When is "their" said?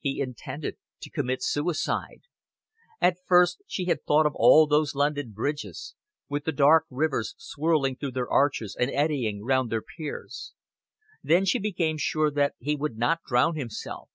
8.10-8.28, 9.70-9.82